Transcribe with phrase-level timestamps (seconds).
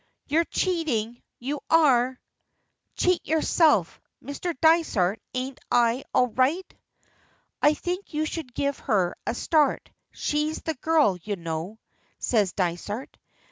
[0.25, 2.19] "You're cheating you are!"
[2.95, 4.01] "Cheat yourself!
[4.23, 4.55] Mr.
[4.59, 6.75] Dysart, ain't I all right?"
[7.61, 11.77] "I think you should give her a start; she's the girl, you know,"
[12.17, 13.15] says Dysart.